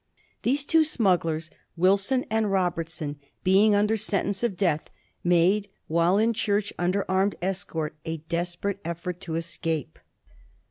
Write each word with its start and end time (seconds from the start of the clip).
These 0.41 0.63
two 0.65 0.83
smugglers, 0.83 1.51
Wilson 1.77 2.25
and 2.31 2.51
Robertson, 2.51 3.19
be 3.43 3.63
ing 3.63 3.75
under 3.75 3.95
sentence 3.95 4.41
of 4.41 4.57
death, 4.57 4.89
made, 5.23 5.69
while 5.87 6.17
in 6.17 6.33
church 6.33 6.73
under 6.79 7.05
armed 7.07 7.35
escort, 7.39 7.95
a 8.03 8.17
desperate 8.17 8.79
effort 8.83 9.21
to 9.21 9.35
escape. 9.35 9.99